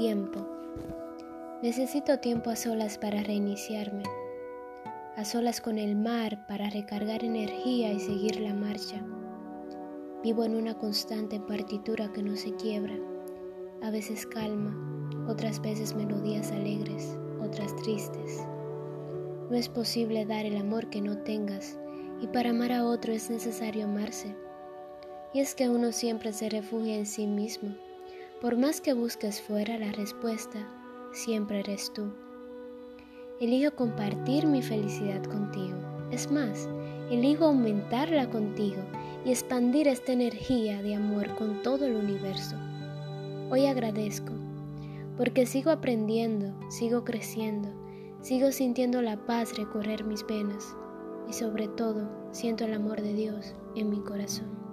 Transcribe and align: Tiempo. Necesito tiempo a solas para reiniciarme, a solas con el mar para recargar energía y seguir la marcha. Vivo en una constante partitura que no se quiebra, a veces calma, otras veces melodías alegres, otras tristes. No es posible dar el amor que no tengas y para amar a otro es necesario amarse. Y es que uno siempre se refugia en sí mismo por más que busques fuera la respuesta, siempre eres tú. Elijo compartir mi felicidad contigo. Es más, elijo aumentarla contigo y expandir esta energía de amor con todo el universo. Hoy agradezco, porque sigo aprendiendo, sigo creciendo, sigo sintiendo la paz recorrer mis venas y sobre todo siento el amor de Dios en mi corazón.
Tiempo. 0.00 0.40
Necesito 1.62 2.20
tiempo 2.20 2.48
a 2.48 2.56
solas 2.56 2.96
para 2.96 3.22
reiniciarme, 3.22 4.04
a 5.14 5.26
solas 5.26 5.60
con 5.60 5.76
el 5.76 5.94
mar 5.94 6.46
para 6.46 6.70
recargar 6.70 7.22
energía 7.22 7.92
y 7.92 8.00
seguir 8.00 8.40
la 8.40 8.54
marcha. 8.54 9.04
Vivo 10.22 10.44
en 10.44 10.54
una 10.54 10.72
constante 10.78 11.38
partitura 11.38 12.10
que 12.14 12.22
no 12.22 12.34
se 12.34 12.54
quiebra, 12.54 12.94
a 13.82 13.90
veces 13.90 14.24
calma, 14.24 14.74
otras 15.28 15.60
veces 15.60 15.94
melodías 15.94 16.50
alegres, 16.50 17.18
otras 17.38 17.76
tristes. 17.76 18.40
No 19.50 19.54
es 19.54 19.68
posible 19.68 20.24
dar 20.24 20.46
el 20.46 20.56
amor 20.56 20.88
que 20.88 21.02
no 21.02 21.18
tengas 21.18 21.78
y 22.22 22.26
para 22.26 22.48
amar 22.48 22.72
a 22.72 22.86
otro 22.86 23.12
es 23.12 23.28
necesario 23.28 23.84
amarse. 23.84 24.34
Y 25.34 25.40
es 25.40 25.54
que 25.54 25.68
uno 25.68 25.92
siempre 25.92 26.32
se 26.32 26.48
refugia 26.48 26.96
en 26.96 27.04
sí 27.04 27.26
mismo 27.26 27.74
por 28.40 28.56
más 28.56 28.80
que 28.80 28.94
busques 28.94 29.42
fuera 29.42 29.76
la 29.76 29.92
respuesta, 29.92 30.66
siempre 31.12 31.60
eres 31.60 31.92
tú. 31.92 32.10
Elijo 33.38 33.74
compartir 33.76 34.46
mi 34.46 34.62
felicidad 34.62 35.22
contigo. 35.24 35.76
Es 36.10 36.30
más, 36.30 36.66
elijo 37.10 37.44
aumentarla 37.44 38.30
contigo 38.30 38.82
y 39.26 39.30
expandir 39.30 39.88
esta 39.88 40.12
energía 40.12 40.82
de 40.82 40.94
amor 40.94 41.34
con 41.36 41.62
todo 41.62 41.84
el 41.84 41.96
universo. 41.96 42.56
Hoy 43.50 43.66
agradezco, 43.66 44.32
porque 45.18 45.44
sigo 45.44 45.70
aprendiendo, 45.70 46.54
sigo 46.70 47.04
creciendo, 47.04 47.68
sigo 48.22 48.52
sintiendo 48.52 49.02
la 49.02 49.26
paz 49.26 49.56
recorrer 49.58 50.04
mis 50.04 50.26
venas 50.26 50.74
y 51.28 51.34
sobre 51.34 51.68
todo 51.68 52.08
siento 52.32 52.64
el 52.64 52.72
amor 52.72 53.02
de 53.02 53.12
Dios 53.12 53.54
en 53.76 53.90
mi 53.90 54.00
corazón. 54.00 54.69